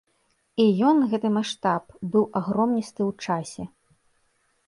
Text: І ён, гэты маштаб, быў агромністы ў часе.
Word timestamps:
І 0.61 0.65
ён, 0.91 1.01
гэты 1.11 1.27
маштаб, 1.35 1.83
быў 2.15 2.25
агромністы 2.41 3.01
ў 3.09 3.27
часе. 3.27 3.63